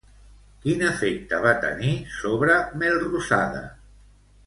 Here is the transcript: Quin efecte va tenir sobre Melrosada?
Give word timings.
Quin 0.63 0.81
efecte 0.91 1.41
va 1.45 1.51
tenir 1.67 1.93
sobre 2.17 2.57
Melrosada? 2.83 3.65